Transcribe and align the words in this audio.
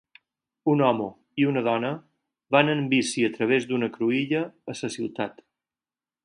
Un 0.71 0.79
home 0.85 1.09
i 1.43 1.45
una 1.49 1.61
dona 1.67 1.91
van 2.57 2.73
en 2.73 2.81
bici 2.95 3.27
a 3.27 3.29
través 3.37 3.69
d'una 3.73 3.91
cruïlla 3.99 4.41
a 4.47 4.77
la 4.83 4.91
ciutat. 4.97 5.47